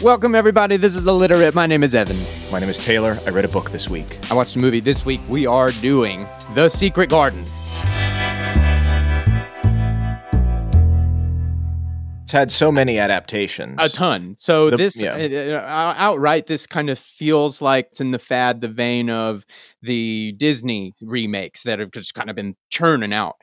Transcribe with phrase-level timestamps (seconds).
[0.00, 0.76] Welcome, everybody.
[0.76, 1.56] This is Illiterate.
[1.56, 2.24] My name is Evan.
[2.52, 3.18] My name is Taylor.
[3.26, 4.18] I read a book this week.
[4.30, 5.20] I watched a movie this week.
[5.28, 6.24] We are doing
[6.54, 7.44] The Secret Garden.
[12.22, 13.74] It's had so many adaptations.
[13.78, 14.36] A ton.
[14.38, 15.14] So The- this yeah.
[15.14, 19.44] uh, uh, outright, this kind of feels like it's in the fad, the vein of
[19.82, 23.34] the Disney remakes that have just kind of been churning out.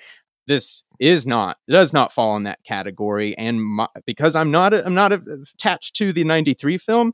[0.47, 4.93] This is not does not fall in that category, and my, because I'm not I'm
[4.93, 7.13] not attached to the '93 film.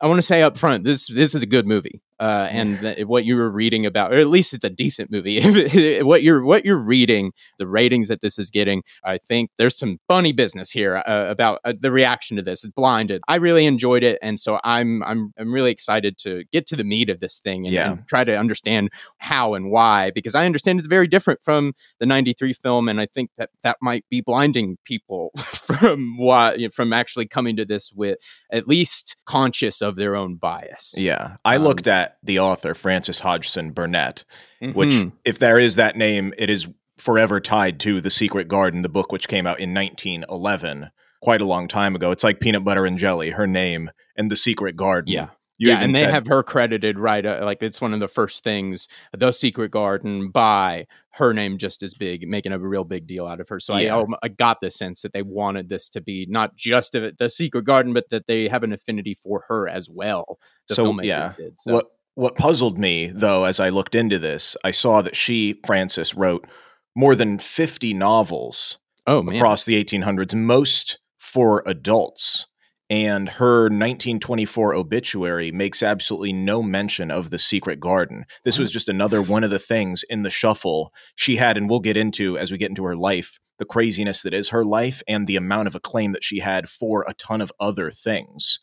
[0.00, 3.24] I want to say up front, this this is a good movie, uh, and what
[3.24, 5.40] you were reading about, or at least it's a decent movie.
[6.02, 9.98] what you're what you're reading, the ratings that this is getting, I think there's some
[10.06, 12.62] funny business here uh, about uh, the reaction to this.
[12.62, 13.22] It's blinded.
[13.26, 16.84] I really enjoyed it, and so I'm I'm I'm really excited to get to the
[16.84, 17.92] meat of this thing and, Yeah.
[17.92, 22.06] and try to understand how and why, because I understand it's very different from the
[22.06, 27.26] '93 film, and I think that that might be blinding people from why from actually
[27.26, 28.18] coming to this with
[28.52, 30.94] at least conscious of their own bias.
[30.98, 31.36] yeah.
[31.44, 34.24] I Um, looked at the author, Frances Hodgson Burnett,
[34.60, 35.12] which, Mhm.
[35.24, 39.10] if there is that name, it is forever tied to The Secret Garden, the book
[39.12, 40.90] which came out in 1911,
[41.22, 42.10] quite a long time ago.
[42.10, 45.12] It's like Peanut Butter and Jelly, her name, and The Secret Garden.
[45.12, 45.28] Yeah.
[45.58, 47.24] You yeah, and they said- have her credited right.
[47.24, 51.82] Uh, like it's one of the first things, the Secret Garden by her name just
[51.82, 53.60] as big, making a real big deal out of her.
[53.60, 53.94] So Yeah.
[53.98, 57.28] I, I got the sense that they wanted this to be not just a, the
[57.28, 60.38] Secret Garden, but that they have an affinity for her as well.
[60.68, 61.34] The So, yeah.
[61.36, 61.60] did.
[61.60, 61.74] So.
[61.74, 61.86] What
[62.20, 66.46] what puzzled me though as I looked into this, I saw that she Frances wrote
[66.94, 72.46] more than 50 novels oh man, across the 1800s, most for adults.
[72.90, 78.26] And her 1924 obituary makes absolutely no mention of the secret garden.
[78.44, 81.80] This was just another one of the things in the shuffle she had, and we'll
[81.80, 85.26] get into as we get into her life the craziness that is her life and
[85.26, 88.58] the amount of acclaim that she had for a ton of other things.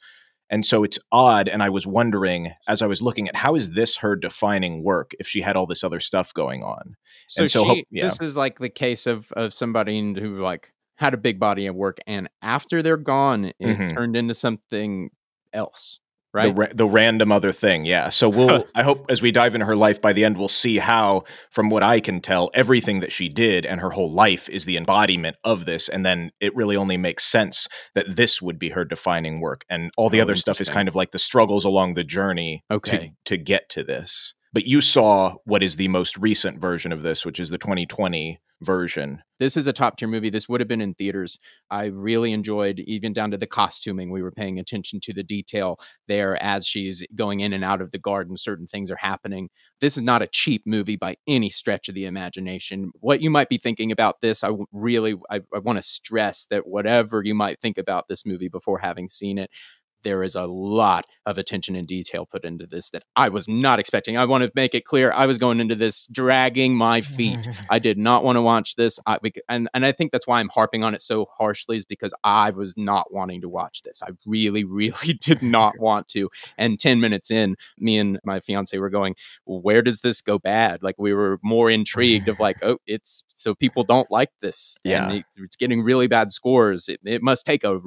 [0.50, 1.48] And so it's odd.
[1.50, 5.12] And I was wondering as I was looking at how is this her defining work
[5.20, 6.96] if she had all this other stuff going on?
[7.28, 8.04] So, And so she, hope- yeah.
[8.06, 11.76] this is like the case of of somebody who like had a big body of
[11.76, 13.94] work, and after they're gone, it Mhm.
[13.94, 15.12] turned into something
[15.54, 16.00] else,
[16.46, 18.10] the, ra- the random other thing yeah.
[18.10, 20.78] So we'll i hope as we dive into her life by the end we'll see
[20.78, 24.66] how from what i can tell everything that she did and her whole life is
[24.66, 25.90] the embodiment of this.
[25.90, 29.66] And then it really only makes sense that this would be her defining work.
[29.70, 32.64] And all the Oh, other stuff is kind of like the struggles along the journey
[32.72, 33.14] Okay.
[33.26, 34.34] to, to get to this.
[34.54, 38.40] But you saw what is the most recent version of this which is the 2020
[38.62, 40.30] version this is a top tier movie.
[40.30, 41.40] This would have been in theaters.
[41.70, 44.10] I really enjoyed, even down to the costuming.
[44.10, 47.92] We were paying attention to the detail there as she's going in and out of
[47.92, 48.38] the garden.
[48.38, 49.50] Certain things are happening.
[49.80, 52.92] This is not a cheap movie by any stretch of the imagination.
[53.00, 56.68] What you might be thinking about this, I really, I, I want to stress that
[56.68, 59.52] whatever you might think about this movie before having seen it,
[60.04, 63.80] there is a lot of attention and detail put into this that I was not
[63.80, 64.16] expecting.
[64.18, 67.48] I want to make it clear I was going into this dragging my feet.
[67.70, 69.00] I did not want to watch this.
[69.06, 69.18] I,
[69.50, 72.52] and, and I think that's why I'm harping on it so harshly is because I
[72.52, 74.02] was not wanting to watch this.
[74.02, 76.30] I really, really did not want to.
[76.58, 79.16] And 10 minutes in, me and my fiance were going,
[79.46, 80.82] where does this go bad?
[80.84, 84.78] Like we were more intrigued of like, oh, it's so people don't like this.
[84.86, 85.12] and Yeah.
[85.20, 86.88] it- it's getting really bad scores.
[86.90, 87.80] It, it must take a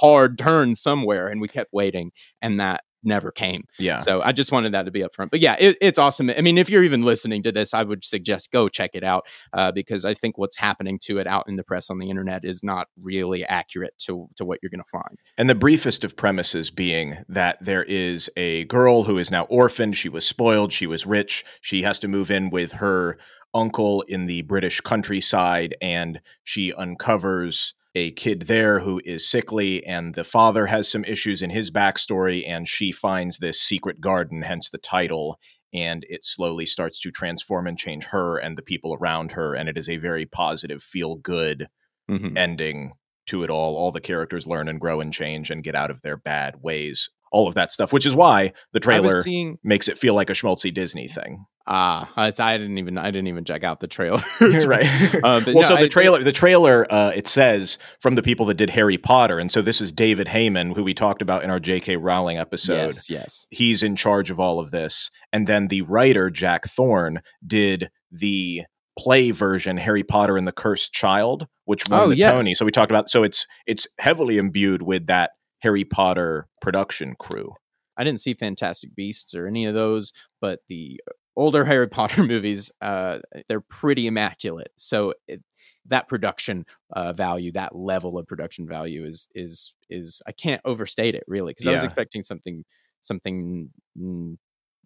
[0.00, 1.28] hard turn somewhere.
[1.28, 2.12] And we kept waiting
[2.42, 3.64] and that never came.
[3.78, 5.30] yeah So I just wanted that to be upfront.
[5.30, 6.30] But yeah, it, it's awesome.
[6.30, 9.26] I mean, if you're even listening to this, I would suggest go check it out
[9.52, 12.44] uh, because I think what's happening to it out in the press on the internet
[12.44, 15.18] is not really accurate to to what you're going to find.
[15.36, 19.96] And the briefest of premises being that there is a girl who is now orphaned.
[19.96, 20.72] She was spoiled.
[20.72, 21.44] She was rich.
[21.60, 23.18] She has to move in with her
[23.54, 30.14] uncle in the British countryside, and she uncovers a kid there who is sickly, and
[30.14, 34.70] the father has some issues in his backstory, and she finds this secret garden, hence
[34.70, 35.38] the title.
[35.72, 39.54] And it slowly starts to transform and change her and the people around her.
[39.54, 41.68] And it is a very positive, feel good
[42.10, 42.38] Mhm.
[42.38, 42.92] ending
[43.26, 43.76] to it all.
[43.76, 47.10] All the characters learn and grow and change and get out of their bad ways.
[47.32, 50.32] All of that stuff, which is why the trailer seeing makes it feel like a
[50.32, 51.44] schmaltzy Disney thing.
[51.66, 54.22] ah, I, I didn't even I didn't even check out the trailer.
[54.40, 54.86] right.
[55.22, 58.46] Uh, well, no, so I- the trailer, the trailer, uh, it says from the people
[58.46, 61.50] that did Harry Potter, and so this is David Heyman, who we talked about in
[61.50, 61.96] our J.K.
[61.96, 62.74] Rowling episode.
[62.94, 63.46] yes, yes.
[63.50, 68.62] He's in charge of all of this, and then the writer Jack Thorne did the
[68.98, 72.32] play version Harry Potter and the Cursed Child, which won Oh, the yes.
[72.32, 72.54] Tony.
[72.54, 73.08] So we talked about.
[73.08, 77.54] So it's it's heavily imbued with that Harry Potter production crew.
[77.96, 81.00] I didn't see Fantastic Beasts or any of those, but the
[81.36, 83.18] older Harry Potter movies, uh,
[83.48, 84.72] they're pretty immaculate.
[84.76, 85.42] So it,
[85.86, 91.14] that production uh, value, that level of production value is is is I can't overstate
[91.14, 92.64] it really because I was expecting something
[93.00, 93.70] something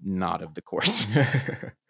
[0.04, 1.06] not of the course.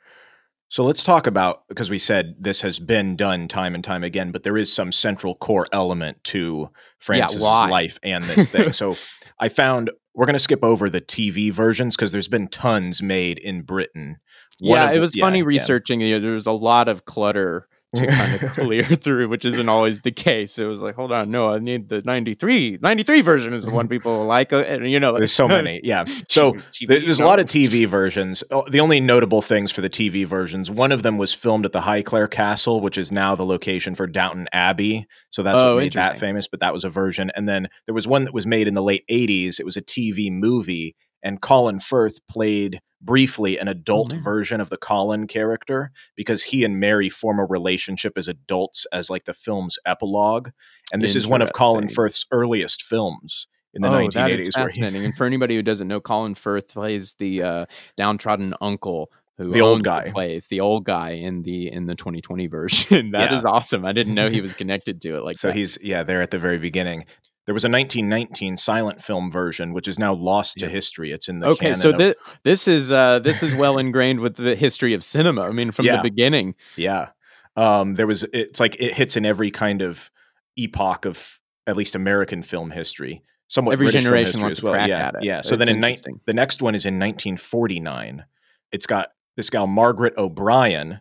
[0.73, 4.33] So let's talk about because we said this has been done time and time again,
[4.33, 7.69] but there is some central core element to Frances's why?
[7.69, 8.73] life and this thing.
[8.73, 8.97] so
[9.39, 13.39] I found we're going to skip over the TV versions because there's been tons made
[13.39, 14.17] in Britain.
[14.61, 15.45] One yeah, of it was yeah, funny yeah.
[15.45, 16.01] researching.
[16.01, 19.69] You know, there was a lot of clutter to kind of clear through, which isn't
[19.69, 20.59] always the case.
[20.59, 22.79] It was like, hold on, no, I need the 93.
[22.81, 24.53] 93 version is the one people like.
[24.53, 25.81] uh, And, you know, like, There's so many.
[25.85, 26.05] Yeah.
[26.29, 28.43] So TV, There- There's a lot of TV versions.
[28.51, 31.73] Oh, The only notable things for the TV versions, one of them was filmed at
[31.73, 35.07] the Highclere Castle, which is now the location for Downton Abbey.
[35.31, 37.31] So that's Oh, what made that famous, but that was a version.
[37.35, 39.61] And then there was one that was made in the late 80s.
[39.61, 44.25] It was a TV movie, and Colin Firth played briefly an adult Oh, man.
[44.25, 49.11] version of the Colin character because he and Mary form a relationship as adults as
[49.11, 50.51] like the film's epilogue.
[50.93, 54.13] And this is one of Colin Firth's earliest films in the oh, 1980s.
[54.15, 55.05] that is fascinating.
[55.05, 57.67] and for anybody who doesn't know, Colin Firth plays the uh,
[57.97, 60.11] downtrodden uncle who The old guy.
[60.11, 63.11] plays the old guy in the in the 2020 version.
[63.13, 63.49] That is Yeah.
[63.51, 63.85] awesome.
[63.87, 65.57] I didn't know he was connected to it like so that.
[65.57, 67.05] he's yeah there at the very beginning
[67.47, 71.11] there was a 1919 silent film version which is now lost to history.
[71.13, 74.55] It's in the okay so of- this is uh this is well ingrained with the
[74.55, 75.97] history of cinema i mean from Yeah.
[75.97, 76.55] the beginning.
[76.77, 77.11] Yeah.
[77.57, 80.11] Um there was it's like it hits in every kind of
[80.57, 84.75] epoch of at least american film history somewhat Every British generation wants to well.
[84.75, 85.25] crack yeah at it.
[85.25, 85.41] yeah.
[85.43, 88.25] So It's then in ni- the next one is in 1949
[88.71, 91.01] it's got this gal margaret o'brien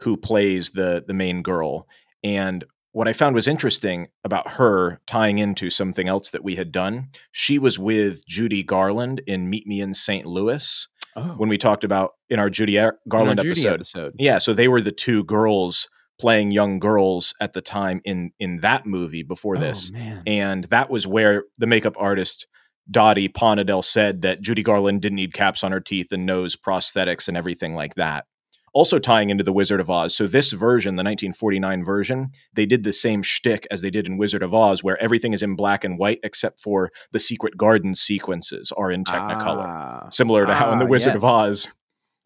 [0.00, 1.86] who plays the the main girl
[2.24, 6.70] and what I found was interesting about her tying into something else that we had
[6.70, 10.26] done, she was with Judy Garland in Meet Me in St.
[10.26, 13.74] Louis oh when we talked about in our Judy Ar- in our Garland Judy episode.
[13.74, 15.88] episode Yeah, so they were the two girls
[16.20, 19.90] playing young girls at the time in in that movie before oh, this.
[19.96, 22.46] oh, And that was where the makeup artist
[22.90, 27.28] Dottie Ponedel said that Judy Garland didn't need caps on her teeth and nose prosthetics
[27.28, 28.26] and everything like that.
[28.74, 30.14] Also tying into the Wizard of Oz.
[30.16, 34.16] So this version, the 1949 version, they did the same shtick as they did in
[34.16, 37.94] Wizard of Oz, where everything is in black and white except for the Secret Garden
[37.94, 39.66] sequences are in Technicolor.
[39.66, 41.22] Ah, Similar to how in the Ah, Wizard of.
[41.24, 41.68] Oz,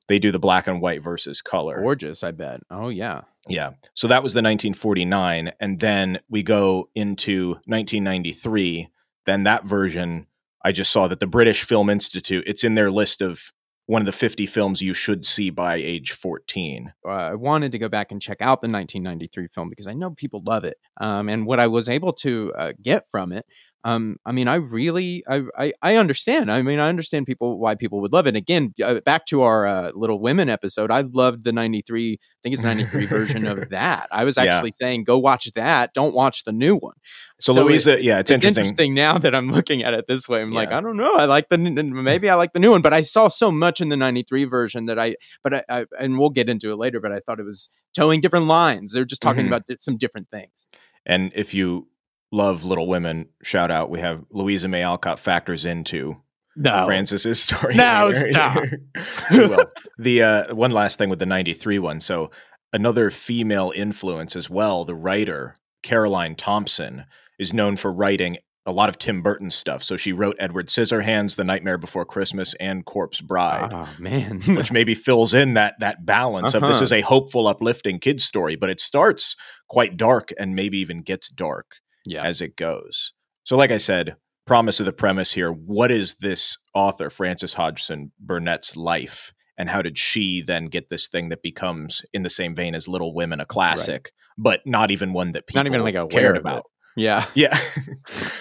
[0.08, 1.80] they do the black and white versus color.
[1.82, 3.70] gorgeous i bet oh yeah Yeah.
[3.94, 5.52] So that was the 1949.
[5.58, 8.88] And then we go into 1993.
[9.24, 10.26] Then that version,
[10.64, 13.52] I just saw that the British Film Institute, it's in their list of
[13.86, 16.92] one of the 50 films you should see by age 14.
[17.04, 20.10] uh, I wanted to go back and check out the 1993 film because I know
[20.10, 20.76] people love it.
[21.00, 23.46] Um, and what I was able to uh, get from it,
[23.86, 26.50] um, I mean, I really, I, I, I understand.
[26.50, 28.34] I mean, I understand people why people would love it.
[28.34, 32.14] Again, uh, back to our uh, little women episode, I loved the 93.
[32.14, 34.08] I think it's 93 version of that.
[34.10, 34.42] I was Yeah.
[34.44, 35.94] actually saying, go watch that.
[35.94, 36.96] Don't watch the new one.
[37.40, 38.62] So, it- Louisa, yeah, it's, it's interesting.
[38.64, 40.42] interesting now that I'm looking at it this way.
[40.42, 41.14] I'm like, I don't know.
[41.14, 43.88] I like the maybe I like the new one, but I saw so much in
[43.88, 45.14] the '93 version that I.
[45.44, 46.98] But I, I and we'll get into it later.
[46.98, 48.92] But I thought it was towing different lines.
[48.92, 49.48] They're just talking Mhm.
[49.48, 50.66] about some different things.
[51.04, 51.86] And if you
[52.32, 53.90] love Little Women, shout out.
[53.90, 56.16] We have Louisa May Alcott factors into
[56.56, 57.74] No, Frances's story.
[57.74, 58.32] No, later.
[58.32, 58.64] stop.
[59.32, 62.00] well, the uh, one last thing with the 93 one.
[62.00, 62.30] So
[62.72, 67.04] another female influence as well, the writer Caroline Thompson
[67.38, 68.38] is known for writing
[68.68, 69.84] a lot of Tim Burton stuff.
[69.84, 73.70] So she wrote Edward Scissorhands, The Nightmare Before Christmas, and Corpse Bride.
[73.72, 76.82] Oh man, Which maybe fills in that that balance of this Uh-huh.
[76.84, 79.36] is a hopeful, uplifting kids story, but it starts
[79.68, 82.24] quite dark and maybe even gets dark yeah.
[82.24, 83.12] as it goes.
[83.44, 88.12] So, like I said, promise of the premise here what is this author, Frances Hodgson
[88.18, 89.32] Burnett's life?
[89.58, 92.88] And how did she then get this thing that becomes, in the same vein as
[92.88, 96.58] Little Women, a classic, but not even one that people Not even like cared about?
[96.58, 96.64] it.
[96.96, 97.24] Yeah.
[97.34, 97.58] Yeah.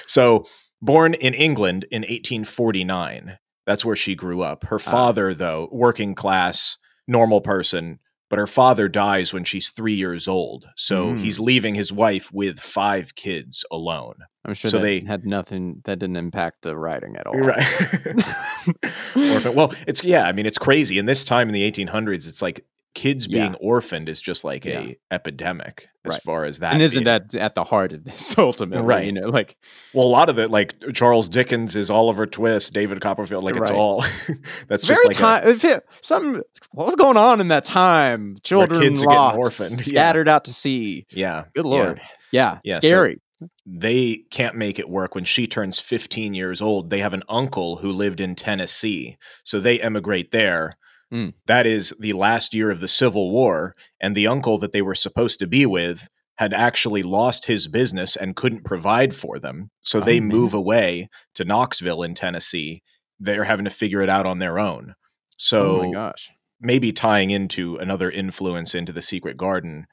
[0.07, 0.45] so,
[0.81, 4.65] born in England in 1849, that's where she grew up.
[4.65, 4.91] Her Ah.
[4.91, 10.67] father, though, working class, normal person, but her father dies when she's three years old.
[10.75, 11.19] So Mm.
[11.19, 14.15] he's leaving his wife with five kids alone.
[14.43, 15.81] I'm sure So that they- had nothing.
[15.85, 17.37] That didn't impact the writing at all.
[17.37, 17.57] Right.
[19.15, 19.55] Orphan.
[19.55, 20.27] Well, it's yeah.
[20.27, 20.97] I mean, it's crazy.
[20.97, 22.65] In this time in the 1800s, it's like
[22.95, 23.41] kids Yeah.
[23.41, 24.79] being orphaned is just like Yeah.
[24.79, 26.21] a epidemic as Right.
[26.23, 26.73] far as that.
[26.73, 28.83] and isn't being- that at the heart of this ultimately?
[28.85, 29.05] Right.
[29.05, 29.55] You know, like
[29.93, 30.07] well?
[30.07, 33.43] A lot of it, like Charles Dickens, is Oliver Twist, David Copperfield.
[33.43, 33.77] Like it's Right.
[33.77, 34.01] all.
[34.67, 35.59] that's very just like time.
[35.63, 38.37] It, some what was going on in that time?
[38.43, 39.83] Children kids lost, orphaned, yeah.
[39.83, 41.05] scattered out to sea.
[41.11, 41.43] yeah.
[41.53, 42.01] Good lord.
[42.31, 43.21] Yeah, Yeah, so- scary.
[43.65, 46.89] they can't make it work when she turns 15 years old.
[46.89, 49.17] They have an uncle who lived in Tennessee.
[49.43, 50.77] So they emigrate there.
[51.13, 51.33] Mm.
[51.47, 53.73] That is the last year of the Civil War.
[54.01, 56.07] And the uncle that they were supposed to be with
[56.37, 59.69] had actually lost his business and couldn't provide for them.
[59.83, 60.27] So they Oh, man.
[60.29, 62.81] move away to Knoxville in Tennessee.
[63.19, 64.91] They're having to figure it out on their own.
[64.91, 66.29] oh So my gosh.
[66.59, 69.85] maybe tying into another influence into the secret garden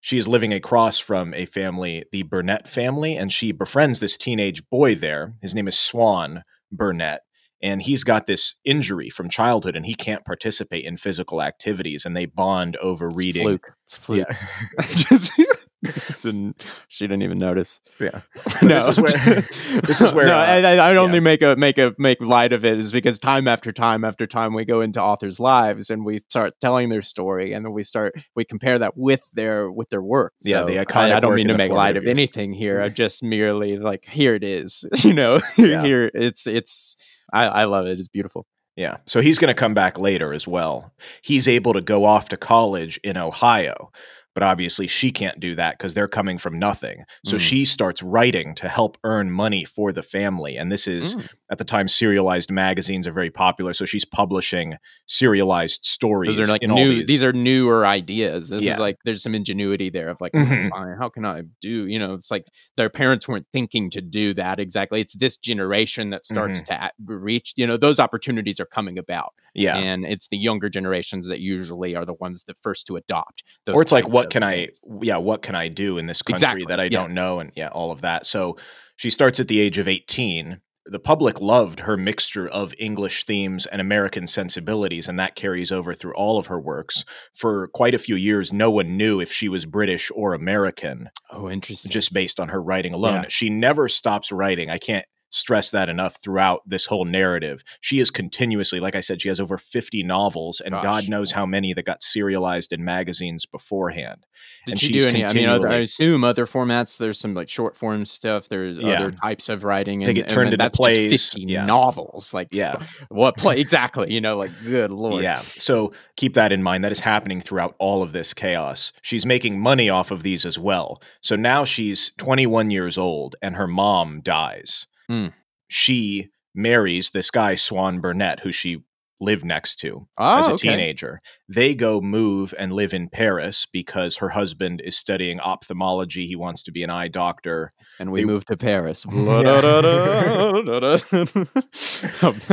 [0.00, 4.62] she is living across from a family the burnett family and she befriends this teenage
[4.70, 7.22] boy there his name is swan burnett
[7.60, 12.16] and he's got this injury from childhood and he can't participate in physical activities and
[12.16, 13.58] they bond over reading.
[13.88, 14.26] It's fluke.
[14.28, 14.36] Yeah.
[14.82, 15.32] Just-
[16.22, 17.80] didn't, she didn't even notice.
[17.98, 18.20] yeah
[18.62, 19.40] no, this is where-
[19.80, 21.20] this is where, no, uh, I, I- only yeah.
[21.20, 24.52] make a make a make light of it is because time after time after time
[24.52, 28.12] we go into authors' lives and we start telling their story and then we start
[28.36, 30.34] we compare that with their with their work.
[30.42, 32.82] Yeah, the iconic I, I don't mean to make light of anything here.
[32.82, 34.84] I'm just merely like here it is.
[35.02, 35.82] You know, Yeah.
[35.82, 36.96] here it's it's.
[37.32, 37.98] I, I love it.
[37.98, 38.46] It's beautiful.
[38.78, 38.98] Yeah.
[39.06, 40.92] So he's going to come back later as well.
[41.20, 43.90] He's able to go off to college in Ohio,
[44.34, 47.02] but obviously she can't do that because they're coming from nothing.
[47.24, 47.40] So Mm.
[47.40, 50.56] she starts writing to help earn money for the family.
[50.56, 51.28] And this is, Mm.
[51.50, 53.72] At the time, serialized magazines are very popular.
[53.72, 54.74] So she's publishing
[55.06, 56.36] serialized stories.
[56.36, 56.74] Those are like new.
[56.74, 57.06] these.
[57.06, 57.22] These.
[57.22, 58.48] are newer ideas.
[58.48, 58.74] This Yeah.
[58.74, 60.70] is like there's some ingenuity there of like, Mhm.
[60.74, 61.86] "Oh, how can I do?
[61.86, 65.00] You know, it's like their parents weren't thinking to do that exactly.
[65.00, 67.54] It's this generation that starts to reach.
[67.56, 69.76] You know, those opportunities are coming about, yeah.
[69.76, 73.42] and it's the younger generations that usually are the ones that first to adopt.
[73.66, 74.68] Those or it's like what can i
[75.02, 76.88] yeah what can i do in this country Exactly, that i yeah.
[76.90, 78.56] don't know and yeah all of that so
[78.96, 83.66] she starts at the age of 18 the public loved her mixture of english themes
[83.66, 87.98] and american sensibilities and that carries over through all of her works for quite a
[87.98, 91.90] few years no one knew if she was british or american Oh, interesting.
[91.92, 93.28] just based on her writing alone Yeah.
[93.28, 98.10] she never stops writing i can't stress that enough throughout this whole narrative she is
[98.10, 101.84] continuously like i said she has over 50 novels and god knows how many that
[101.84, 104.26] got serialized in magazines beforehand
[104.66, 105.24] Did and she she's do any?
[105.24, 106.98] I mean, other, I assume other formats.
[106.98, 108.48] There's some like short form stuff.
[108.48, 108.94] There's Yeah.
[108.94, 110.02] other types of writing.
[110.02, 111.64] And, They And, get and turned into that's plays, Just Fifty yeah.
[111.66, 112.32] novels.
[112.34, 112.84] Like, Yeah.
[113.08, 114.12] what play exactly?
[114.12, 115.22] You know, like good lord.
[115.22, 115.42] Yeah.
[115.58, 116.84] So keep that in mind.
[116.84, 118.92] That is happening throughout all of this chaos.
[119.02, 121.00] She's making money off of these as well.
[121.20, 124.86] So now she's 21 years old and her mom dies.
[125.08, 125.28] Hmm.
[125.68, 128.82] She marries this guy, Swan Burnett, who she
[129.20, 130.68] lived next to Oh, as a okay.
[130.68, 131.20] teenager.
[131.48, 136.26] They go move and live in Paris because her husband is studying ophthalmology.
[136.26, 137.72] He wants to be an eye doctor.
[137.98, 139.04] And we They- moved to Paris.
[139.10, 139.12] I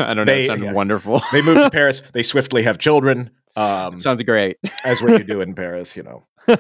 [0.07, 0.25] don't know.
[0.25, 0.74] They- sounded yeah.
[0.74, 1.21] wonderful.
[1.31, 2.01] They move to Paris.
[2.13, 3.31] They swiftly have children.
[3.55, 4.57] Um, Sounds great.
[4.83, 6.24] as what you do in Paris, you know.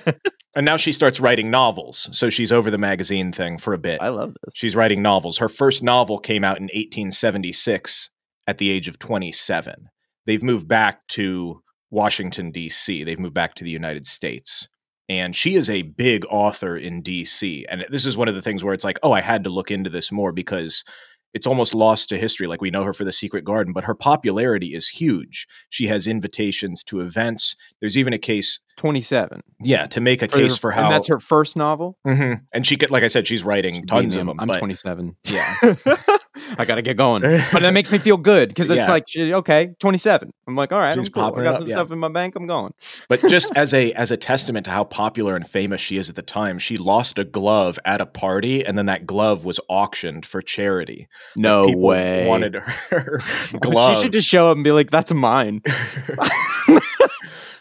[0.55, 2.09] and now she starts writing novels.
[2.11, 4.01] So she's over the magazine thing for a bit.
[4.01, 4.55] I love this.
[4.55, 5.37] She's writing novels.
[5.37, 8.09] Her first novel came out in 1876
[8.47, 9.89] at the age of 27.
[10.25, 11.61] They've moved back to
[11.91, 14.67] Washington, D.C., they've moved back to the United States.
[15.07, 17.63] And she is a big author in DC.
[17.69, 19.69] And this is one of the things where it's like, oh, I had to look
[19.69, 20.83] into this more because
[21.35, 22.47] it's almost lost to history.
[22.47, 25.45] Like we know her for The Secret Garden, but her popularity is huge.
[25.69, 27.57] She has invitations to events.
[27.81, 29.41] There's even a case, 27.
[29.61, 30.83] yeah, to make a case for how.
[30.83, 31.97] And that's her first novel?
[32.05, 32.41] Mhm.
[32.53, 34.39] And she could, like I said, she's writing tons of them.
[34.39, 35.15] I'm but 27.
[35.25, 35.53] Yeah.
[36.57, 37.21] I got to get going.
[37.21, 38.91] But that makes me feel good because it's Yeah.
[38.91, 40.31] like, she- okay, 27.
[40.47, 41.23] I'm like, all right, She's I'm cool.
[41.23, 41.75] I got up, some yeah.
[41.75, 42.35] stuff in my bank.
[42.35, 42.73] I'm going.
[43.07, 46.15] but just as a as a testament to how popular and famous she is at
[46.15, 50.25] the time, she lost a glove at a party, and then that glove was auctioned
[50.25, 51.07] for charity.
[51.37, 52.27] No People way.
[52.27, 53.21] wanted her
[53.61, 53.95] glove.
[53.97, 55.61] She should just show up and be like, that's mine.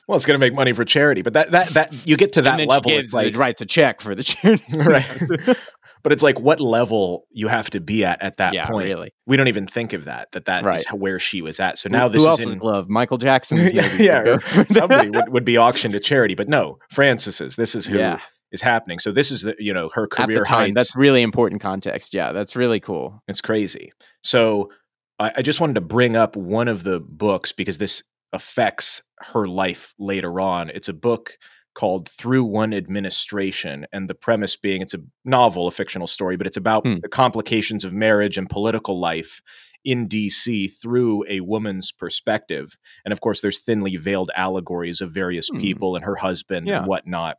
[0.06, 2.42] Well, it's going to make money for charity, but that that that you get to
[2.42, 4.64] that level, it's like writes a check for the charity.
[4.76, 5.56] right.
[6.04, 8.84] But it's like what level you have to be at at that yeah, point.
[8.84, 9.14] really.
[9.24, 10.30] We don't even think of that.
[10.32, 10.84] That that is Right.
[10.92, 11.78] where she was at.
[11.78, 12.90] So Who- now this who is else's in, glove?
[12.90, 13.72] Michael Jackson's.
[13.72, 17.56] yeah, yeah, somebody would, would be auctioned to charity, but no, Frances's.
[17.56, 18.18] This is who is yeah.
[18.60, 18.98] happening.
[18.98, 20.74] So this is the you know her career time, heights.
[20.74, 22.12] that's really important context.
[22.12, 23.22] Yeah, that's really cool.
[23.26, 23.90] It's crazy.
[24.22, 24.70] So
[25.18, 28.02] I, I just wanted to bring up one of the books because this
[28.34, 30.68] affects her life later on.
[30.70, 31.38] It's a book
[31.74, 33.86] called Through One Administration.
[33.92, 36.98] And the premise being it's a novel, a fictional story, but it's about Hmm.
[37.02, 39.40] the complications of marriage and political life
[39.84, 42.78] in DC through a woman's perspective.
[43.04, 45.58] And of course, there's thinly veiled allegories of various Hmm.
[45.60, 46.78] people and her husband Yeah.
[46.78, 47.38] and whatnot.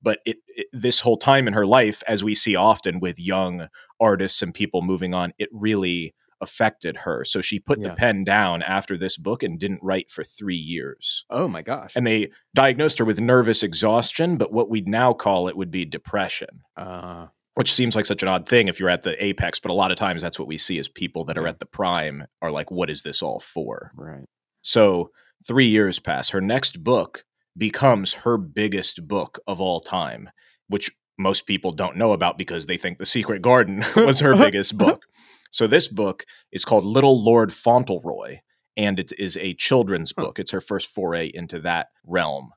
[0.00, 3.68] But it, it, this whole time in her life, as we see often with young
[4.00, 7.24] artists and people moving on, it really affected her.
[7.24, 7.88] So she put Yeah.
[7.88, 11.24] the pen down after this book and didn't write for three years.
[11.30, 11.94] Oh my gosh.
[11.96, 15.84] And they diagnosed her with nervous exhaustion, but what we'd now call it would be
[15.84, 19.58] depression, uh, which seems like such an odd thing if you're at the apex.
[19.60, 21.66] But a lot of times that's what we see is people that are at the
[21.66, 23.92] prime are like, what is this all for?
[23.94, 24.24] right.
[24.62, 25.10] So
[25.46, 26.30] three years pass.
[26.30, 27.24] Her next book
[27.56, 30.30] becomes her biggest book of all time,
[30.68, 34.78] which most people don't know about because they think The Secret Garden was her biggest
[34.78, 35.04] book.
[35.52, 38.38] So this book is called Little Lord Fauntleroy,
[38.76, 40.38] and it is a children's book.
[40.38, 42.52] It's her first foray into that realm.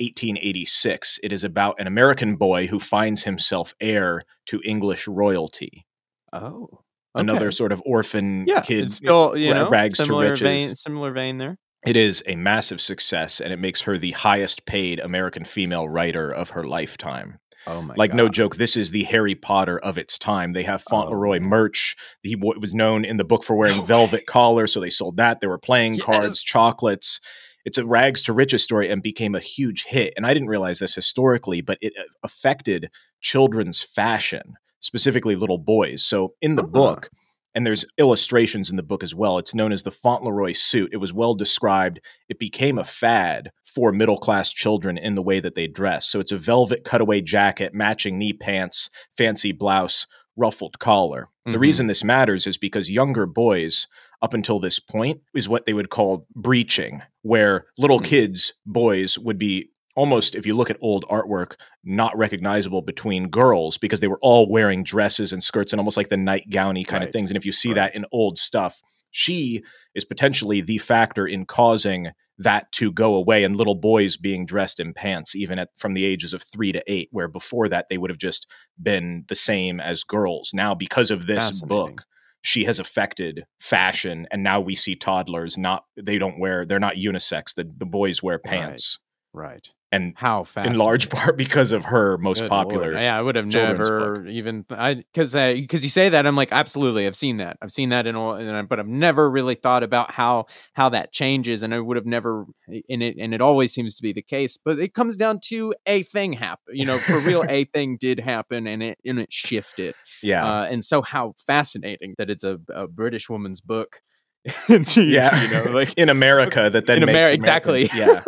[0.00, 1.20] 1886.
[1.22, 5.86] It is about an American boy who finds himself heir to English royalty.
[6.32, 6.84] Oh.
[7.14, 10.40] Another sort of orphan yeah, kid, still you know rags to riches.
[10.40, 11.58] vein, similar vein there.
[11.84, 16.30] It is a massive success, and it makes her the highest paid American female writer
[16.30, 17.38] of her lifetime.
[17.68, 18.16] Oh my like god.
[18.16, 20.52] no joke this is the harry potter of its time.
[20.54, 21.96] They have fauntleroy Oh, merch.
[22.22, 25.40] He w- was known in the book for wearing velvet collars so they sold that.
[25.40, 26.04] They were playing Yes.
[26.04, 27.20] cards chocolates.
[27.64, 30.78] It's a rags to riches story and became a huge hit and i didn't realize
[30.78, 36.02] this historically but it uh, affected children's fashion specifically little boys.
[36.04, 36.66] So in the Ah.
[36.66, 37.10] book
[37.58, 39.36] and there's illustrations in the book as well.
[39.36, 40.90] It's known as the Fauntleroy suit.
[40.92, 41.98] It was well described.
[42.28, 46.06] It became a fad for middle class children in the way that they dress.
[46.08, 51.30] So it's a velvet cutaway jacket, matching knee pants, fancy blouse, ruffled collar.
[51.46, 51.60] The Mhm.
[51.60, 53.88] reason this matters is because younger boys,
[54.22, 58.04] up until this point, is what they would call breeching, where little Hmm.
[58.04, 63.78] kids, boys, would be almost, if you look at old artwork, not recognizable between girls
[63.78, 67.10] because they were all wearing dresses and skirts and almost like the nightgowny kind of
[67.10, 67.30] things.
[67.30, 67.76] And if you see Right.
[67.76, 69.62] that in old stuff, she
[69.96, 74.78] is potentially the factor in causing that to go away and little boys being dressed
[74.78, 77.98] in pants even at from the ages of 3 to 8 where before that they
[77.98, 78.48] would have just
[78.80, 80.50] been the same as girls.
[80.54, 82.04] Now because of this book
[82.42, 86.94] she has affected fashion and now we see toddlers not they don't wear they're not
[86.94, 89.00] unisex the, the boys wear pants
[89.34, 89.68] Right.
[89.92, 90.66] and How fast?
[90.68, 94.64] in large part because of her most popular Yeah, I would have children's never even
[94.70, 98.06] I because because you say that I'm like absolutely I've seen that I've seen that
[98.06, 101.74] in all and I- but I've never really thought about how how that changes and
[101.74, 102.46] I would have never
[102.88, 105.74] in it and it always seems to be the case but it comes down to
[105.86, 109.32] a thing happen you know for real a thing did happen and it and it
[109.32, 114.00] shifted yeah uh, and so how fascinating that it's a, a British woman's book
[114.66, 117.88] to, yeah you know like in america that then In makes Ameri- exactly.
[117.94, 118.22] Yeah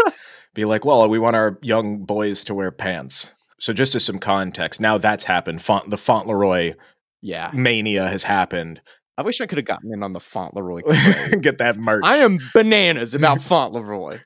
[0.55, 3.33] be like well we want our young boys to wear pants.
[3.59, 5.63] So just as some context now that's happened.
[5.63, 6.75] Font, the fauntleroy
[7.21, 7.51] yeah.
[7.55, 8.81] mania has happened.
[9.19, 10.81] I wish I could have gotten in on the Fauntleroy
[11.43, 12.01] get that merch.
[12.05, 14.21] I am bananas about Fauntleroy.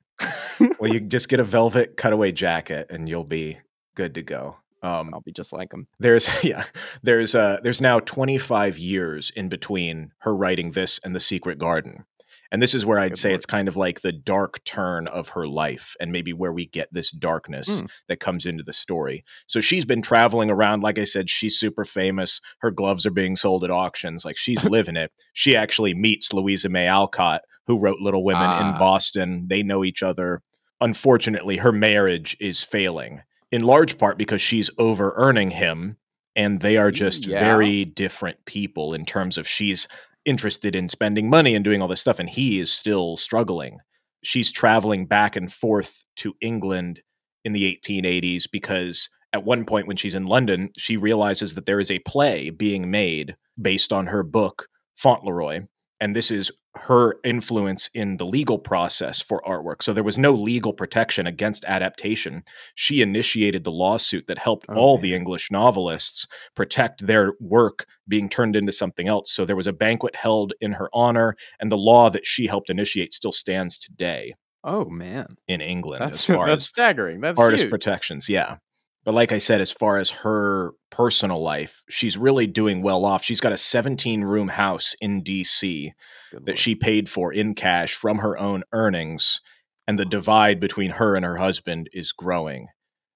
[0.79, 3.59] well you just get a velvet cutaway jacket and you'll be
[3.97, 4.57] good to go.
[4.83, 5.89] Um, I'll be just like him.
[5.99, 6.65] there's yeah
[7.03, 12.05] there's uh there's now 25 years in between her writing this and the secret garden
[12.53, 15.31] and this is where i'd Good say it's kind of like the dark turn of
[15.31, 17.87] her life and maybe where we get this darkness Hmm.
[18.09, 21.85] that comes into the story so she's been traveling around like i said she's super
[21.85, 26.33] famous her gloves are being sold at auctions like she's living it she actually meets
[26.33, 28.73] louisa may alcott who wrote little women Ah.
[28.73, 30.43] in boston they know each other
[30.81, 35.97] unfortunately her marriage is failing in large part because she's over earning him
[36.37, 37.39] and they are just Yeah.
[37.39, 39.87] very different people in terms of she's
[40.25, 43.79] interested in spending money and doing all this stuff and he is still struggling.
[44.23, 47.03] She's traveling back and forth to england
[47.45, 51.81] in the 1880s because at one point when she's in london she realizes that there
[51.81, 55.61] is a play being made based on her book fauntleroy
[56.01, 60.33] and this is her influence in the legal process for artwork so there was no
[60.33, 62.43] legal protection against adaptation
[62.75, 65.03] she initiated the lawsuit that helped Oh, all man.
[65.03, 69.33] the English novelists protect their work being turned into something else.
[69.33, 72.69] So there was a banquet held in her honor, and the law that she helped
[72.71, 77.21] initiate still stands today Oh man, in England that's as far that's as staggering.
[77.21, 77.71] That's artist huge.
[77.71, 78.29] protections.
[78.29, 78.57] Yeah.
[79.05, 83.23] But like I said, as far as her personal life, she's really doing well off.
[83.23, 85.90] She's got a 17 room house in DC
[86.31, 86.59] Good that lord.
[86.59, 89.40] she paid for in cash from her own earnings.
[89.87, 92.69] And the divide between her and her husband is growing.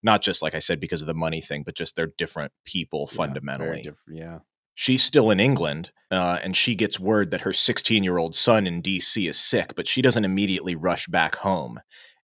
[0.02, 3.08] Not just, like I said, because of the money thing, but just they're different people
[3.10, 3.80] Yeah, fundamentally.
[3.82, 4.18] different.
[4.18, 4.38] Yeah.
[4.74, 8.66] She's still in England, uh, and she gets word that her 16 year old son
[8.66, 11.80] in DC is sick, but she doesn't immediately rush back home.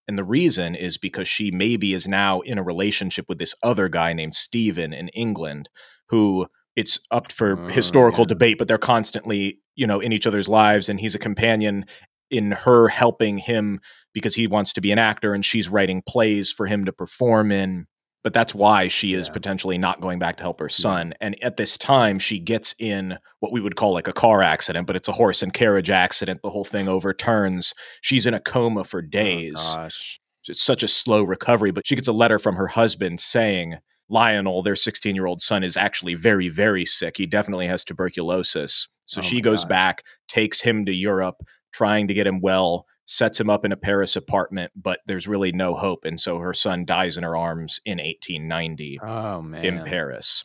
[0.07, 3.89] And the reason is because she maybe is now in a relationship with this other
[3.89, 5.69] guy named Stephen in England,
[6.09, 8.29] who it's up for Oh, historical yeah.
[8.29, 11.87] debate, but they're constantly, you know, in each other's lives, and he's a companion
[12.31, 13.81] in her helping him
[14.13, 17.53] because he wants to be an actor and she's writing plays for him to perform
[17.53, 17.87] in.
[18.25, 19.35] But that's why she is Yeah.
[19.35, 21.15] potentially not going back to help her son.
[21.21, 24.87] And at this time, she gets in what we would call like a car accident,
[24.89, 26.41] but it's a horse and carriage accident.
[26.43, 27.75] The whole thing overturns.
[28.01, 29.55] She's in a coma for oh, days.
[29.59, 30.19] Oh, gosh.
[30.49, 33.77] it's such a slow recovery, but she gets a letter from her husband saying,
[34.09, 37.17] Lionel, their 16 year old son, is actually very, very sick.
[37.19, 38.89] He definitely has tuberculosis.
[39.07, 39.69] So Oh she goes gosh.
[39.69, 41.37] back, takes him to Europe,
[41.73, 45.53] trying to get him well, sets him up in a Paris apartment, but there's really
[45.53, 46.05] no hope.
[46.05, 49.65] And so her son dies in her arms in 1890 Oh man.
[49.65, 50.45] in Paris.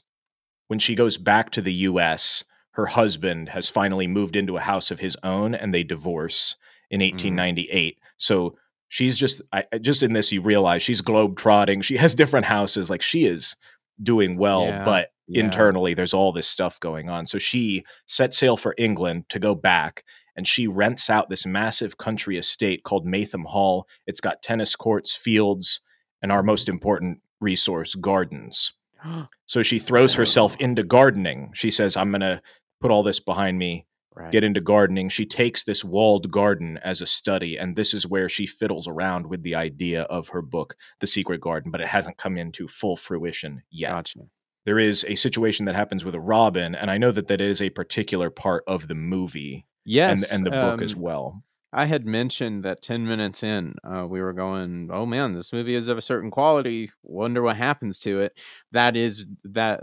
[0.67, 4.91] When she goes back to the US, her husband has finally moved into a house
[4.91, 6.55] of his own and they divorce
[6.91, 7.13] in Mm-hmm.
[7.15, 7.97] 1898.
[8.17, 8.55] So
[8.87, 11.81] she's just I, just in this you realize she's globe trotting.
[11.81, 13.55] She has different houses like she is
[14.01, 15.43] doing well, Yeah, but yeah.
[15.43, 17.25] internally there's all this stuff going on.
[17.25, 20.03] So she set sail for England to go back
[20.39, 23.85] and she rents out this massive country estate called Maytham Hall.
[24.07, 25.81] It's got tennis courts, fields,
[26.21, 28.71] and our most important resource, gardens.
[29.47, 31.49] So she throws herself into gardening.
[31.55, 32.39] She says, I'm going to
[32.79, 34.31] put all this behind me, right.
[34.31, 35.09] get into gardening.
[35.09, 39.25] She takes this walled garden as a study, and this is where she fiddles around
[39.25, 42.95] with the idea of her book, The Secret Garden, but it hasn't come into full
[42.95, 43.89] fruition yet.
[43.89, 44.19] Gotcha.
[44.65, 47.59] There is a situation that happens with a robin, and I know that that is
[47.59, 51.43] a particular part of the movie Yes, and, and the book as um, well.
[51.73, 55.75] I had mentioned that 10 minutes in, uh, we were going, oh man, this movie
[55.75, 56.91] is of a certain quality.
[57.03, 58.33] Wonder what happens to it.
[58.71, 59.81] That is that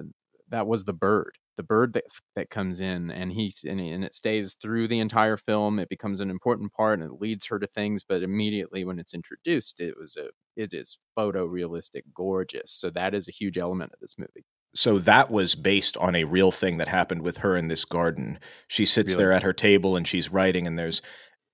[0.48, 2.04] that was the bird, the bird that
[2.36, 5.78] that comes in, and he and, and it stays through the entire film.
[5.80, 8.04] It becomes an important part, and it leads her to things.
[8.08, 12.70] But immediately when it's introduced, it was a it is photorealistic, gorgeous.
[12.70, 14.44] So that is a huge element of this movie.
[14.76, 18.38] So that was based on a real thing that happened with her in this garden.
[18.68, 19.24] She sits Really?
[19.24, 21.02] there at her table and she's writing, and there's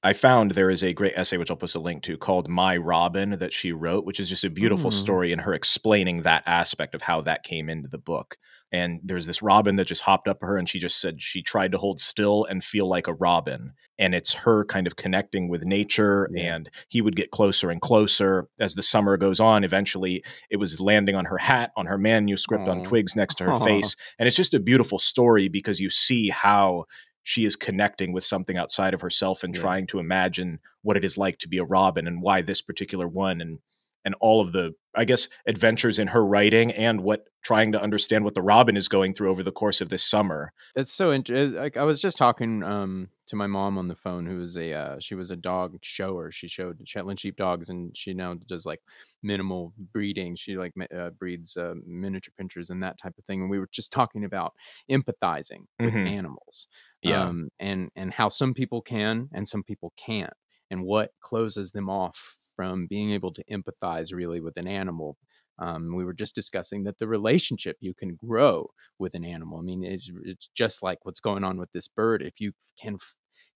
[0.05, 2.77] I found there is a great essay which I'll post a link to called My
[2.77, 4.95] Robin that she wrote, which is just a beautiful Mm.
[4.95, 8.37] story and her explaining that aspect of how that came into the book.
[8.75, 11.43] And there's this robin that just hopped up to her and she just said she
[11.43, 13.75] tried to hold still and feel like a robin.
[13.99, 16.55] And it's her kind of connecting with nature Yeah.
[16.55, 19.63] and he would get closer and closer as the summer goes on.
[19.63, 23.53] Eventually it was landing on her hat, on her manuscript, on twigs next to her
[23.53, 23.59] Aw.
[23.65, 23.95] face.
[24.19, 26.87] And it's just a beautiful story because you see how
[27.23, 29.61] she is connecting with something outside of herself and Yeah.
[29.61, 33.07] trying to imagine what it is like to be a robin and why this particular
[33.09, 33.59] one and
[34.05, 38.25] and all of the i guess adventures in her writing and what trying to understand
[38.25, 41.55] what the robin is going through over the course of this summer It's so interesting.
[41.61, 44.73] Like I was just talking um, to my mom on the phone, who was a
[44.73, 46.33] uh, she was a dog shower.
[46.33, 48.81] She showed Shetland sheepdogs, and she now does like
[49.23, 50.35] minimal breeding.
[50.37, 53.41] She like uh, breeds uh, miniature pinschers and that type of thing.
[53.43, 54.55] And we were just talking about
[54.91, 56.09] empathizing with Mhm.
[56.09, 56.69] animals,
[57.03, 57.31] Yeah.
[57.31, 60.33] um, and and how some people can and some people can't,
[60.71, 65.17] and what closes them off from being able to empathize really with an animal.
[65.59, 69.59] Um, we were just discussing that the relationship you can grow with an animal.
[69.59, 72.23] I mean, it's it's just like what's going on with this bird.
[72.23, 72.99] If you can,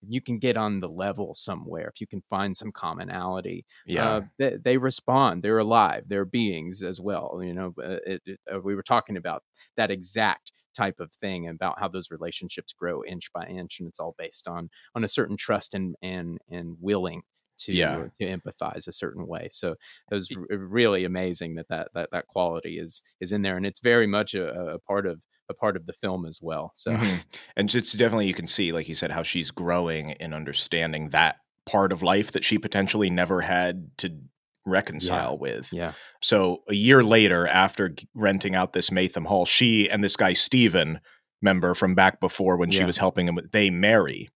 [0.03, 4.03] if you can get on the level somewhere, if you can find some commonality, yeah
[4.03, 5.43] uh, they, they respond.
[5.43, 6.05] They're alive.
[6.09, 7.41] They're beings as well.
[7.43, 9.43] You know, uh, it, it, uh, we were talking about
[9.77, 13.99] that exact type of thing about how those relationships grow inch by inch, and it's
[14.01, 17.23] all based on on a certain trust and and and willing
[17.59, 18.09] to Yeah.
[18.21, 19.49] to empathize a certain way.
[19.51, 19.73] So
[20.11, 23.81] it was really amazing that that that, that quality is is in there, and it's
[23.81, 26.73] very much a, a part of a part of the film as well.
[26.75, 27.25] So Mhm.
[27.57, 31.37] and it's definitely you can see like you said how she's growing in understanding that
[31.67, 34.17] part of life that she potentially never had to
[34.65, 40.03] reconcile with yeah, So a year later, after renting out this Maytham Hall, she and
[40.03, 41.01] this guy Stephen,
[41.41, 44.29] member from back before when she was helping him, they marry.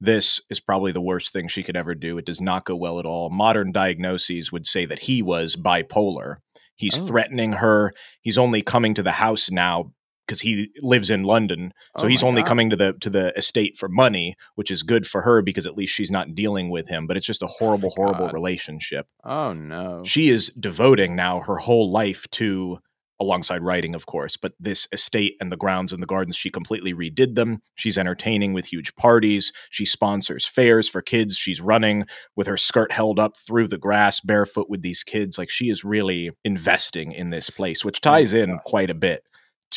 [0.00, 2.16] This is probably the worst thing she could ever do.
[2.16, 3.28] It does not go well at all.
[3.30, 6.36] Modern diagnoses would say that he was bipolar.
[6.76, 7.06] He's Oh.
[7.06, 7.92] threatening her.
[8.22, 9.92] He's only coming to the house now
[10.26, 11.72] because he lives in London.
[11.98, 12.48] So Oh he's only God.
[12.48, 15.76] coming to the to the estate for money, which is good for her because at
[15.76, 17.06] least she's not dealing with him.
[17.06, 18.34] But it's just a oh horrible, horrible God.
[18.34, 20.02] relationship Oh no.
[20.04, 22.78] she is devoting now her whole life to
[23.20, 26.92] alongside writing of course but this estate and the grounds and the gardens she completely
[26.92, 32.48] redid them she's entertaining with huge parties she sponsors fairs for kids she's running with
[32.48, 36.32] her skirt held up through the grass barefoot with these kids like she is really
[36.44, 39.28] investing in this place which oh ties in quite a bit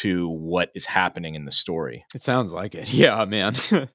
[0.01, 2.91] to what is happening in the story It sounds like it.
[2.93, 3.53] Yeah, man.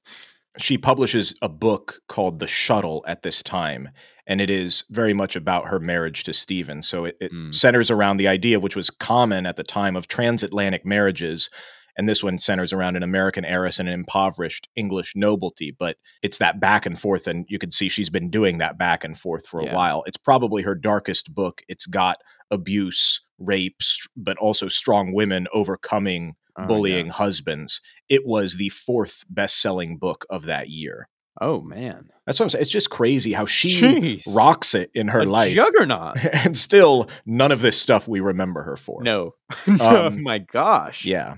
[0.57, 3.89] she publishes a book called The Shuttle at this time,
[4.27, 6.81] and it is very much about her marriage to Stephen.
[6.81, 7.53] So it, it Mm.
[7.55, 11.49] centers around the idea, which was common at the time, of transatlantic marriages.
[11.97, 15.69] And this one centers around an American heiress and an impoverished English nobility.
[15.77, 19.03] But it's that back and forth, and you can see she's been doing that back
[19.03, 19.75] and forth for a Yeah.
[19.75, 20.03] while.
[20.07, 21.61] It's probably her darkest book.
[21.67, 22.17] It's got
[22.49, 27.13] abuse, rapes, but also strong women overcoming Oh, bullying yeah.
[27.13, 27.81] husbands.
[28.09, 31.09] It was the fourth best selling book of that year.
[31.41, 32.09] Oh man.
[32.27, 32.61] That's what I'm saying.
[32.61, 34.35] It's just crazy how she Jeez.
[34.35, 35.55] rocks it in her a life.
[35.55, 36.23] juggernaut.
[36.45, 39.01] and still, none of this stuff we remember her for.
[39.01, 39.33] No.
[39.67, 41.05] oh Um, my gosh.
[41.05, 41.37] Yeah.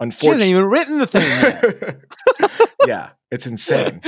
[0.00, 2.60] Unfortunately, She hasn't even written the thing yet.
[2.86, 3.10] yeah.
[3.30, 4.00] It's insane.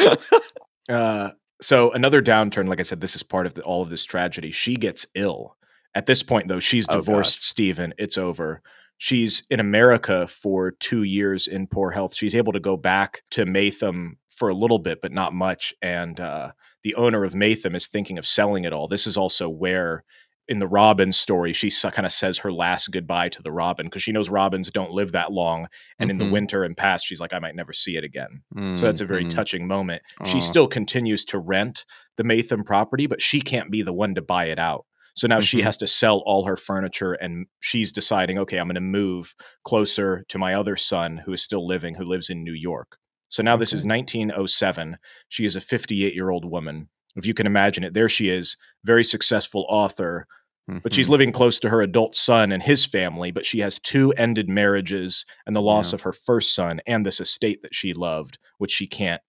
[0.89, 4.05] Uh, So another downturn, like I said, this is part of the, all of this
[4.07, 4.51] tragedy.
[4.51, 5.57] She gets ill.
[5.95, 7.45] At this point, though, she's Oh, divorced gosh.
[7.45, 7.95] Stephen.
[7.99, 8.63] It's over.
[8.99, 12.15] She's in America for two years in poor health.
[12.15, 15.75] She's able to go back to Maytham for a little bit, but not much.
[15.83, 18.89] And uh, the owner of Maytham is thinking of selling it all.
[18.89, 20.05] This is also where,
[20.49, 24.03] in the Robin story, she kind of says her last goodbye to the Robin because
[24.03, 25.69] she knows Robins don't live that long.
[25.99, 26.31] And in the Mhm.
[26.33, 28.43] winter and past, she's like, I might never see it again.
[28.77, 29.31] So that's a very Mhm.
[29.31, 30.03] touching moment.
[30.25, 31.85] She still continues to rent
[32.17, 34.87] the Maytham property, but she can't be the one to buy it out.
[35.19, 35.63] So now she Mhm.
[35.63, 40.25] has to sell all her furniture and she's deciding, okay, I'm going to move closer
[40.29, 42.99] to my other son who is still living, who lives in New York.
[43.29, 44.97] So now this is 1907.
[45.29, 46.89] She is a 58 year old woman.
[47.17, 50.29] If you can imagine it, there she is, very successful author,
[50.85, 51.11] but she's Mhm.
[51.11, 55.27] living close to her adult son and his family, but she has two ended marriages
[55.47, 55.97] and the loss Yeah.
[55.97, 59.23] of her first son and this estate that she loved, which she can't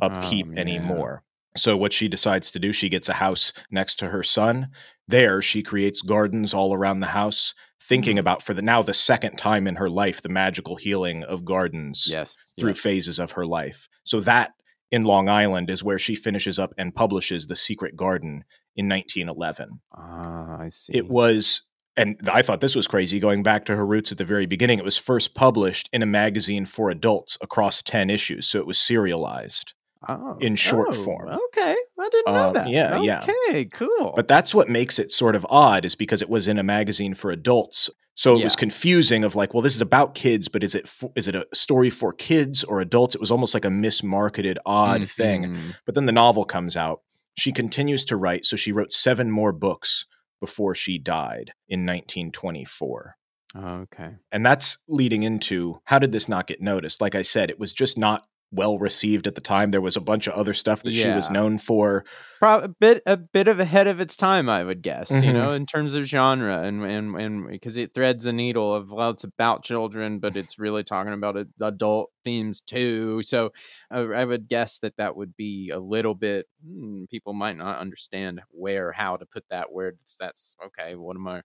[0.00, 1.24] upkeep Oh, anymore.
[1.56, 4.68] So what she decides to do, she gets a house next to her son.
[5.06, 8.20] There, she creates gardens all around the house, thinking Mhm.
[8.20, 12.06] about for the now the second time in her life the magical healing of gardens
[12.10, 12.80] yes through yes.
[12.80, 13.88] phases of her life.
[14.04, 14.52] So that
[14.90, 18.44] in Long Island is where she finishes up and publishes The Secret Garden
[18.76, 20.94] in 1911 Ah, I see.
[20.94, 21.62] it was
[21.96, 24.80] and i thought this was crazy going back to her roots at the very beginning
[24.80, 28.76] it was first published in a magazine for adults across 10 issues so it was
[28.80, 29.74] serialized
[30.08, 31.28] oh, in short oh, form.
[31.28, 32.68] Okay, I didn't know Um, that.
[32.68, 33.24] yeah, yeah.
[33.48, 34.12] Okay, cool.
[34.16, 37.14] but that's what makes it sort of odd is because it was in a magazine
[37.14, 40.76] for adults so it was confusing of like well this is about kids but is
[40.76, 43.68] it for, is it a story for kids or adults it was almost like a
[43.68, 45.74] mismarketed odd thing Mhm.
[45.84, 47.00] But then the novel comes out.
[47.36, 50.06] She continues to write, so she wrote seven more books
[50.40, 53.16] before she died in 1924.
[53.56, 54.10] Okay.
[54.32, 57.00] And that's leading into how did this not get noticed?
[57.00, 59.70] Like I said, it was just not well received at the time.
[59.72, 62.04] There was a bunch of other stuff that she was known for.
[62.40, 65.10] Pro- a bit a bit of ahead of its time, I would guess.
[65.10, 65.32] You Mhm.
[65.32, 69.10] know, in terms of genre and and and because it threads the needle of well,
[69.10, 73.22] it's about children, but it's really talking about adult themes too.
[73.22, 73.52] So
[73.90, 76.46] I, I would guess that that would be a little bit.
[76.64, 79.72] Hmm, people might not understand where how to put that.
[79.72, 80.94] Where that's okay.
[80.96, 81.42] What am I?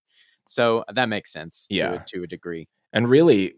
[0.47, 1.67] So that makes sense.
[1.69, 1.99] Yeah.
[1.99, 2.67] to, to a degree.
[2.91, 3.53] And really,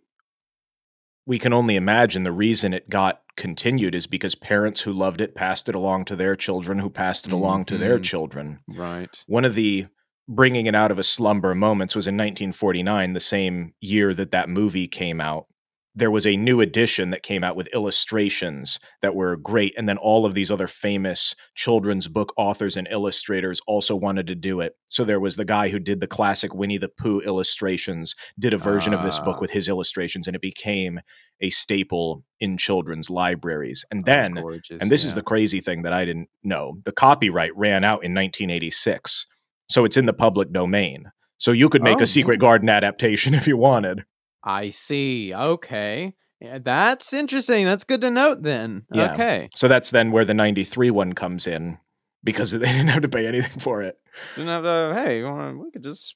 [1.26, 5.36] we can only imagine the reason it got continued is because parents who loved it
[5.36, 8.04] passed it along to their children, who passed it along to their Mhm.
[8.04, 8.60] children.
[8.68, 9.24] Right.
[9.28, 9.88] One of the
[10.28, 14.50] bringing it out of a slumber moments was in 1949, the same year that that
[14.50, 15.48] movie came out.
[15.94, 19.74] There was a new edition that came out with illustrations that were great.
[19.78, 24.36] And then all of these other famous children's book authors and illustrators also wanted to
[24.36, 24.78] do it.
[24.88, 28.58] So there was the guy who did the classic Winnie the Pooh illustrations, did a
[28.58, 29.24] version of this Ah.
[29.26, 31.02] book with his illustrations, and it became
[31.42, 33.84] a staple in children's libraries.
[33.92, 34.78] And Oh, then gorgeous.
[34.82, 36.80] and this is the crazy thing that I didn't know.
[36.86, 39.26] The copyright ran out in 1986.
[39.70, 41.12] So it's in the public domain.
[41.38, 42.48] So you could make Oh, a Secret man.
[42.48, 44.06] Garden adaptation if you wanted.
[44.44, 45.34] I see.
[45.34, 46.14] Okay.
[46.40, 47.66] Yeah, that's interesting.
[47.66, 48.86] That's good to note then.
[48.92, 49.14] Yeah.
[49.14, 49.50] Okay.
[49.56, 51.78] So that's then where the 93 one comes in
[52.24, 54.00] because they didn't have to pay anything for it.
[54.36, 56.16] Didn't have to, hey, wanna- we could just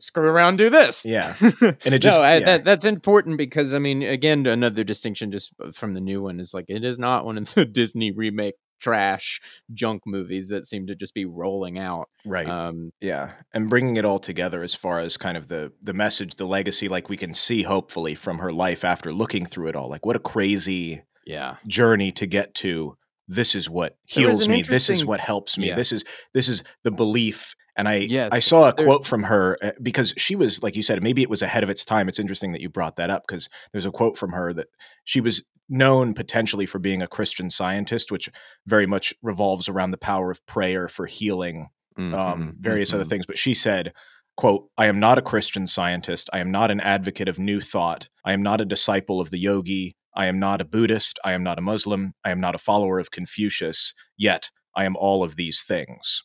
[0.00, 1.06] screw around and do this.
[1.06, 1.34] Yeah.
[1.40, 2.44] And it just no, I, yeah.
[2.44, 6.40] that, that's important because, I mean, again, another distinction just uh, from the new one
[6.40, 9.40] is like it is not one of the Disney remake trash
[9.72, 12.08] junk movies that seem to just be rolling out.
[12.24, 12.48] right.
[12.48, 13.32] Um, yeah.
[13.52, 16.88] And bringing it all together as far as kind of the the message, the legacy
[16.88, 19.88] like we can see hopefully from her life after looking through it all.
[19.88, 21.56] Like what a crazy yeah.
[21.66, 22.96] journey to get to
[23.28, 25.74] this is what heals me this is what helps me Yeah.
[25.74, 29.56] this is this is the belief and i Yeah, i saw a quote from her
[29.62, 32.18] uh, because she was like you said maybe it was ahead of its time it's
[32.18, 34.68] interesting that you brought that up because there's a quote from her that
[35.04, 38.30] she was known potentially for being a christian scientist which
[38.66, 43.08] very much revolves around the power of prayer for healing um, Mhm, various other mhm.
[43.08, 43.26] things.
[43.26, 43.92] But she said,
[44.36, 46.28] quote, I am not a Christian scientist.
[46.32, 48.08] I am not an advocate of new thought.
[48.24, 49.96] I am not a disciple of the yogi.
[50.14, 51.18] I am not a Buddhist.
[51.24, 52.14] I am not a Muslim.
[52.24, 53.94] I am not a follower of Confucius.
[54.16, 56.24] Yet I am all of these things.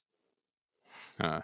[1.21, 1.41] Huh.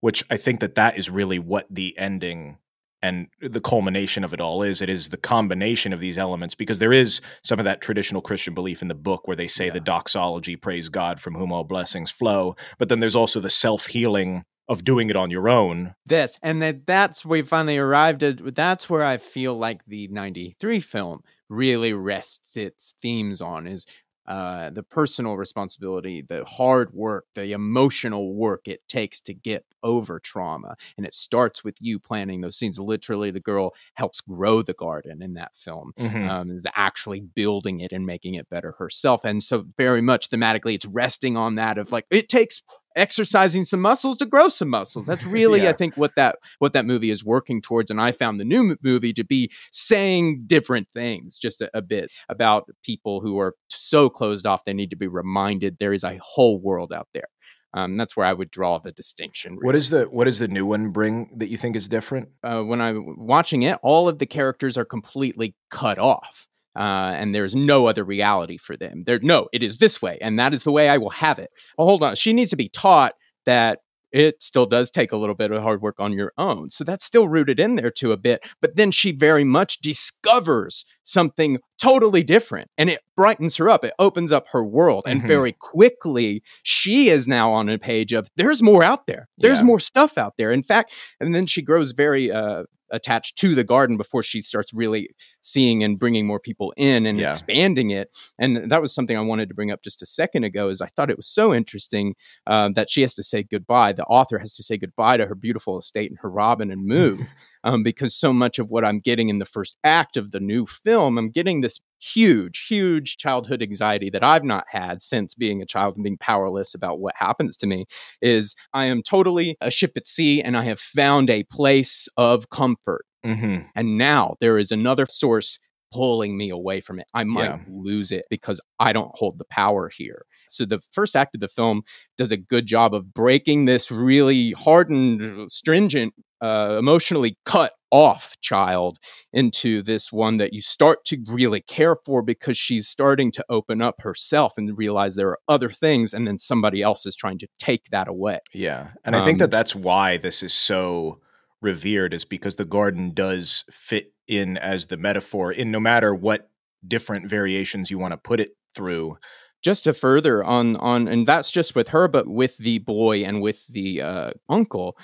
[0.00, 2.58] Which I think that that is really what the ending
[3.02, 4.82] and the culmination of it all is.
[4.82, 8.52] It is the combination of these elements because there is some of that traditional Christian
[8.54, 9.72] belief in the book where they say Yeah.
[9.72, 12.56] the doxology, praise God from whom all blessings flow.
[12.78, 15.94] But then there's also the self healing of doing it on your own.
[16.06, 20.78] this and that that's we finally arrived at that's where i feel like the 93
[20.78, 23.84] film really rests its themes on is
[24.30, 30.20] uh, the personal responsibility, the hard work, the emotional work it takes to get over
[30.20, 30.76] trauma.
[30.96, 32.78] And it starts with you planning those scenes.
[32.78, 36.28] Literally, the girl helps grow the garden in that film, mm-hmm.
[36.28, 39.24] um, is actually building it and making it better herself.
[39.24, 42.62] And so, very much thematically, it's resting on that of like, it takes
[42.96, 45.06] exercising some muscles to grow some muscles.
[45.06, 45.70] That's really, yeah.
[45.70, 47.90] I think, what that what that movie is working towards.
[47.90, 52.10] And I found the new movie to be saying different things, just a, a bit
[52.28, 54.64] about people who are so closed off.
[54.64, 57.28] They need to be reminded there is a whole world out there.
[57.72, 59.52] Um, that's where I would draw the distinction.
[59.52, 59.66] Really.
[59.66, 62.30] What is the what does the new one bring that you think is different?
[62.42, 67.34] Uh, when I'm watching it, all of the characters are completely cut off uh, and
[67.34, 69.04] there's no other reality for them.
[69.04, 71.50] There, no, it is this way, and that is the way I will have it.
[71.76, 73.14] Well, hold on, she needs to be taught
[73.46, 73.80] that
[74.12, 76.70] it still does take a little bit of hard work on your own.
[76.70, 78.44] So that's still rooted in there to a bit.
[78.60, 83.84] But then she very much discovers something totally different and it brightens her up.
[83.84, 85.04] It opens up her world.
[85.06, 85.28] And mm-hmm.
[85.28, 89.28] very quickly, she is now on a page of there's more out there.
[89.38, 89.66] There's yeah.
[89.66, 90.50] more stuff out there.
[90.50, 94.72] In fact, and then she grows very, uh, attached to the garden before she starts
[94.72, 95.10] really
[95.42, 97.30] seeing and bringing more people in and yeah.
[97.30, 98.16] expanding it.
[98.38, 100.68] And that was something I wanted to bring up just a second ago.
[100.68, 102.14] Is I thought it was so interesting
[102.46, 103.92] um, that she has to say goodbye.
[103.92, 107.20] The author has to say goodbye to her beautiful estate and her robin and move.
[107.64, 110.66] um, because so much of what I'm getting in the first act of the new
[110.66, 115.66] film, I'm getting this huge, huge childhood anxiety that I've not had since being a
[115.66, 117.86] child and being powerless about what happens to me.
[118.20, 122.50] Is I am totally a ship at sea and I have found a place of
[122.50, 123.04] comfort.
[123.24, 123.66] Mm-hmm.
[123.74, 125.58] And now there is another source
[125.92, 127.06] pulling me away from it.
[127.14, 127.58] I might yeah.
[127.68, 130.24] lose it because I don't hold the power here.
[130.48, 131.82] So the first act of the film
[132.16, 138.98] does a good job of breaking this really hardened, stringent, uh, emotionally cut off child
[139.32, 143.82] into this one that you start to really care for because she's starting to open
[143.82, 147.48] up herself and realize there are other things and then somebody else is trying to
[147.58, 148.38] take that away.
[148.52, 151.18] Yeah and i think that um, that's why this is so
[151.60, 156.48] revered is because the garden does fit in as the metaphor in no matter what
[156.86, 159.18] different variations you want to put it through.
[159.62, 163.42] Just to further on on and that's just with her but with the boy and
[163.42, 164.96] with the uh, uncle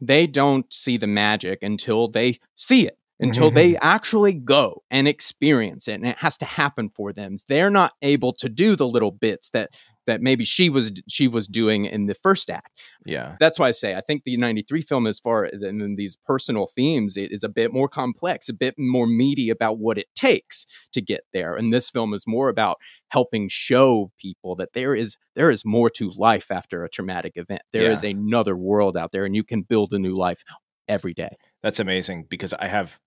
[0.00, 3.84] they don't see the magic until they see it until they mm-hmm.
[3.84, 7.36] actually go and experience it and it has to happen for them.
[7.48, 9.70] They're not able to do the little bits that
[10.08, 12.80] that maybe she was she was doing in the first act.
[13.04, 16.66] Yeah, that's why I say I think the '93 film, as far than these personal
[16.66, 20.66] themes, it is a bit more complex, a bit more meaty about what it takes
[20.92, 21.54] to get there.
[21.54, 25.90] And this film is more about helping show people that there is there is more
[25.90, 27.62] to life after a traumatic event.
[27.72, 27.92] There yeah.
[27.92, 30.42] is another world out there, and you can build a new life
[30.88, 31.36] every day.
[31.62, 32.98] That's amazing because I have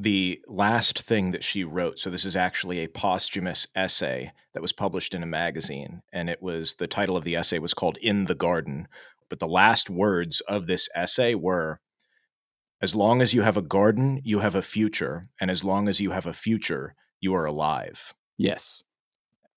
[0.00, 1.98] the last thing that she wrote.
[1.98, 6.40] So this is actually a posthumous essay that was published in a magazine, and it
[6.40, 8.86] was the title of the essay was called "In the Garden."
[9.28, 11.80] But the last words of this essay were,
[12.80, 16.00] "As long as you have a garden, you have a future, and as long as
[16.00, 18.84] you have a future, you are alive." Yes.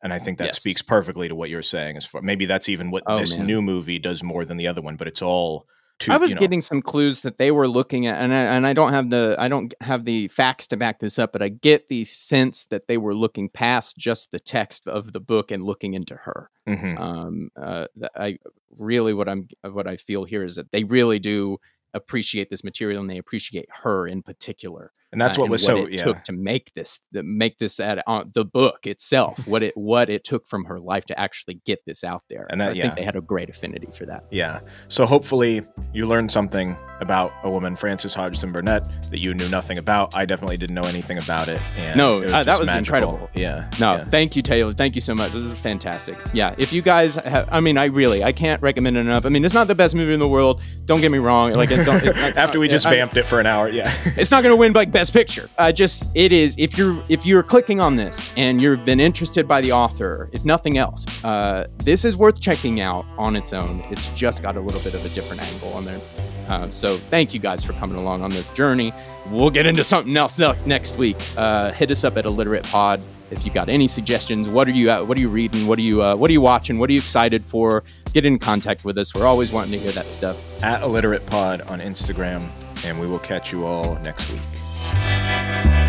[0.04, 0.58] And I think that yes.
[0.58, 1.98] speaks perfectly to what you're saying.
[1.98, 3.46] As far maybe that's even what oh, this man.
[3.46, 5.68] new movie does more than the other one, but it's all
[6.02, 8.42] to, I was you know, getting some clues that they were looking at, and I,
[8.56, 11.42] and I don't have the I don't have the facts to back this up, but
[11.42, 15.52] I get the sense that they were looking past just the text of the book
[15.52, 16.50] and looking into her.
[16.68, 16.98] Mm-hmm.
[16.98, 18.38] Um, uh, I
[18.78, 21.60] really what I'm what I feel here is that they really do
[21.94, 25.68] appreciate this material and they appreciate her in particular and that's uh, what was what
[25.68, 26.04] so it yeah.
[26.04, 30.10] took to make this the, make this at uh, the book itself what it what
[30.10, 32.48] it took from her life to actually get this out there.
[32.50, 32.84] And that, I yeah.
[32.84, 34.26] think they had a great affinity for that.
[34.32, 34.62] Yeah.
[34.88, 39.78] So hopefully you learned something about a woman Frances Hodgson Burnett that you knew nothing
[39.78, 40.16] about.
[40.16, 42.96] I definitely didn't know anything about it and no it was uh, that was magical.
[42.96, 43.30] incredible.
[43.34, 44.06] Yeah no yeah.
[44.06, 44.74] thank you Taylor.
[44.74, 45.32] Thank you so much.
[45.32, 46.18] This is fantastic.
[46.34, 49.26] Yeah if you guys have, I mean I really I can't recommend it enough.
[49.26, 50.62] I mean it's not the best movie in the world.
[50.86, 51.54] Don't get me wrong.
[51.54, 53.92] Like it, it, after we just vamped I, it for an hour yeah.
[54.06, 57.42] It's not gonna win like best picture I just it is if you're if you're
[57.42, 62.06] clicking on this and you've been interested by the author, if nothing else, uh, this
[62.06, 63.84] is worth checking out on its own.
[63.90, 66.00] It's just got a little bit of a different angle on there.
[66.48, 68.94] Uh, so thank you guys for coming along on this journey.
[69.32, 71.18] We'll get into something else next week.
[71.36, 74.48] Uh, hit us up at Illiterate Pod if you got any suggestions.
[74.48, 75.66] What are you uh, What are you reading?
[75.66, 76.78] What are you uh, What are you watching?
[76.78, 77.84] What are you excited for?
[78.14, 79.16] Get in contact with us.
[79.16, 80.38] We're always wanting to hear that stuff.
[80.64, 82.48] At Illiterate Pod on Instagram,
[82.86, 84.61] and we will catch you all next week.
[84.82, 85.81] Música